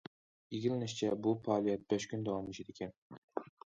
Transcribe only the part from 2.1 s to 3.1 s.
كۈن داۋاملىشىدىكەن.